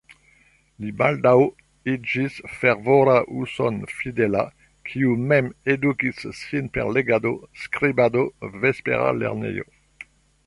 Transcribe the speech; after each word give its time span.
Li 0.83 0.91
baldaŭ 0.99 1.33
iĝis 1.91 2.37
fervora 2.53 3.17
uson-fidela, 3.43 4.41
kiu 4.91 5.13
mem 5.33 5.51
edukis 5.75 6.23
sin 6.39 6.71
per 6.79 6.91
legado, 6.99 7.35
skribado, 7.65 8.25
vespera 8.65 9.13
lernejo. 9.19 9.67